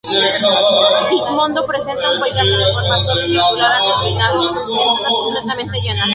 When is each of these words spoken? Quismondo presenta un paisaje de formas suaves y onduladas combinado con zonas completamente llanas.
Quismondo 1.09 1.63
presenta 1.67 2.09
un 2.11 2.19
paisaje 2.19 2.49
de 2.57 2.73
formas 2.73 3.03
suaves 3.03 3.27
y 3.27 3.37
onduladas 3.37 3.81
combinado 3.81 4.39
con 4.41 4.51
zonas 4.51 5.01
completamente 5.11 5.77
llanas. 5.83 6.09